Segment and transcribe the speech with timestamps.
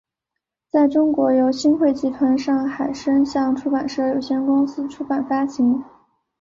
[0.71, 5.83] 在中国由新汇集团上海声像出版社有限公司出版发行。